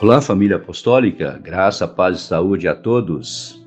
[0.00, 3.60] Olá, família apostólica, graça, paz e saúde a todos.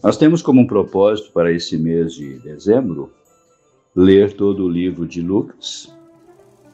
[0.00, 3.12] Nós temos como um propósito para esse mês de dezembro
[3.94, 5.92] ler todo o livro de Lucas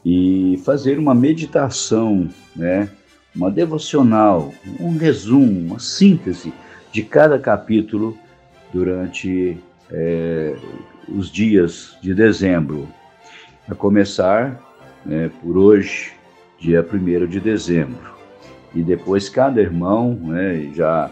[0.05, 2.91] e fazer uma meditação, né,
[3.35, 6.53] uma devocional, um resumo, uma síntese
[6.93, 8.15] de cada capítulo
[8.71, 9.57] durante
[9.91, 10.55] é,
[11.09, 12.87] os dias de dezembro.
[13.67, 14.61] A começar
[15.07, 16.13] né, por hoje,
[16.59, 18.15] dia 1 de dezembro.
[18.75, 21.11] E depois cada irmão, né, já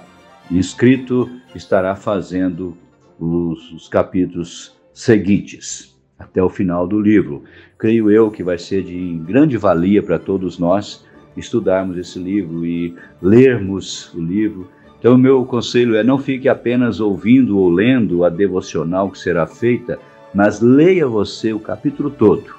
[0.50, 2.76] inscrito, estará fazendo
[3.18, 7.44] os, os capítulos seguintes até o final do livro.
[7.78, 11.04] Creio eu que vai ser de grande valia para todos nós
[11.36, 14.68] estudarmos esse livro e lermos o livro.
[14.98, 19.46] Então, o meu conselho é não fique apenas ouvindo ou lendo a devocional que será
[19.46, 19.98] feita,
[20.32, 22.54] mas leia você o capítulo todo,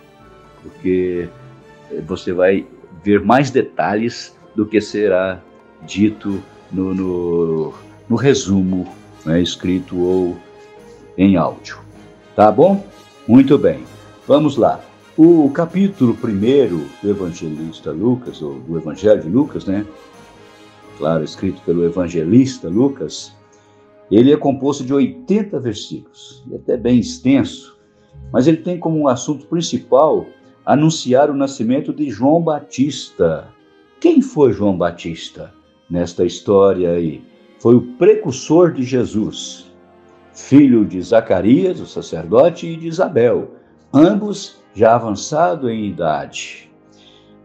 [0.62, 1.30] porque
[2.06, 2.66] você vai
[3.04, 5.42] ver mais detalhes do que será
[5.82, 7.74] dito no, no,
[8.10, 8.88] no resumo
[9.26, 10.38] né, escrito ou
[11.18, 11.78] em áudio.
[12.36, 12.86] Tá bom?
[13.28, 13.84] Muito bem.
[14.28, 14.84] Vamos lá.
[15.16, 19.86] O capítulo primeiro do evangelista Lucas, ou do Evangelho de Lucas, né?
[20.98, 23.32] Claro, escrito pelo evangelista Lucas,
[24.10, 27.78] ele é composto de 80 versículos, e até bem extenso,
[28.32, 30.26] mas ele tem como assunto principal
[30.66, 33.53] anunciar o nascimento de João Batista.
[34.04, 35.54] Quem foi João Batista
[35.90, 37.24] nesta história aí?
[37.58, 39.72] Foi o precursor de Jesus,
[40.34, 43.52] filho de Zacarias, o sacerdote, e de Isabel,
[43.94, 46.70] ambos já avançados em idade.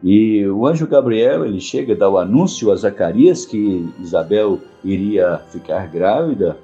[0.03, 5.39] E o anjo Gabriel, ele chega a dar o anúncio a Zacarias que Isabel iria
[5.53, 6.59] ficar grávida,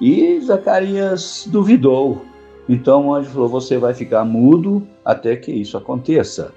[0.00, 2.22] e Zacarias duvidou.
[2.66, 6.54] Então o anjo falou: Você vai ficar mudo até que isso aconteça.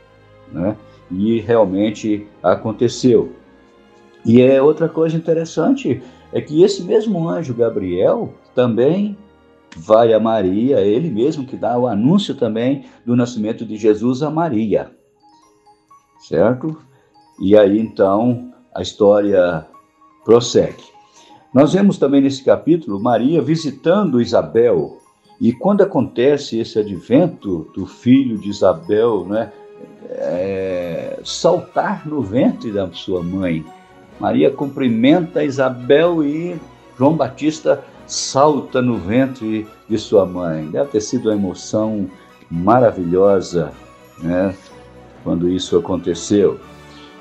[0.50, 0.78] Né?
[1.10, 3.34] E realmente aconteceu.
[4.26, 6.02] E é outra coisa interessante
[6.34, 9.18] é que esse mesmo anjo Gabriel também
[9.76, 14.30] vai a Maria, ele mesmo que dá o anúncio também do nascimento de Jesus a
[14.30, 14.92] Maria.
[16.20, 16.78] Certo?
[17.40, 19.66] E aí então a história
[20.26, 20.84] prossegue.
[21.54, 25.00] Nós vemos também nesse capítulo Maria visitando Isabel,
[25.40, 29.52] e quando acontece esse advento do filho de Isabel, né,
[30.10, 30.77] é,
[31.28, 33.66] saltar no ventre da sua mãe,
[34.18, 36.58] Maria cumprimenta Isabel e
[36.98, 40.68] João Batista salta no ventre de sua mãe.
[40.68, 42.10] Deve ter sido uma emoção
[42.50, 43.74] maravilhosa,
[44.20, 44.56] né,
[45.22, 46.60] quando isso aconteceu.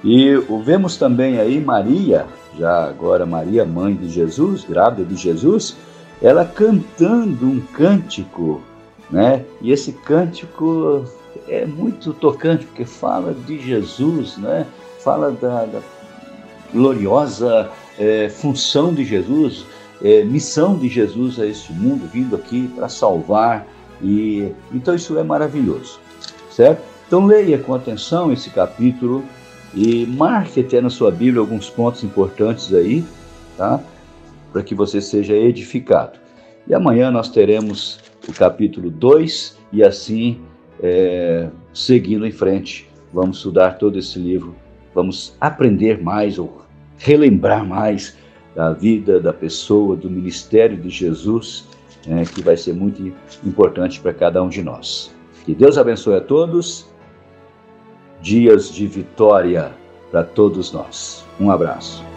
[0.05, 5.77] E vemos também aí Maria, já agora Maria, mãe de Jesus, grávida de Jesus,
[6.23, 8.62] ela cantando um cântico,
[9.11, 9.44] né?
[9.61, 11.05] E esse cântico
[11.49, 14.67] é muito tocante porque fala de Jesus, né?
[15.01, 15.81] Fala da, da
[16.73, 19.65] gloriosa é, função de Jesus,
[20.03, 23.67] é, missão de Jesus a este mundo, vindo aqui para salvar.
[24.03, 26.01] E então isso é maravilhoso,
[26.51, 26.83] certo?
[27.06, 29.25] Então leia com atenção esse capítulo
[29.75, 33.05] e marque até na sua Bíblia alguns pontos importantes aí,
[33.56, 33.81] tá?
[34.53, 36.19] para que você seja edificado.
[36.67, 40.41] E amanhã nós teremos o capítulo 2 e assim,
[40.82, 44.54] é, seguindo em frente, vamos estudar todo esse livro,
[44.94, 46.62] vamos aprender mais ou
[46.98, 48.16] relembrar mais
[48.54, 51.66] da vida, da pessoa, do ministério de Jesus,
[52.09, 53.12] é, que vai ser muito
[53.44, 55.14] importante para cada um de nós.
[55.44, 56.87] Que Deus abençoe a todos.
[58.22, 59.72] Dias de vitória
[60.10, 61.25] para todos nós.
[61.38, 62.16] Um abraço.